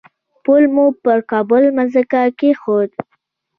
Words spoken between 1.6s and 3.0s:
مځکه کېښود.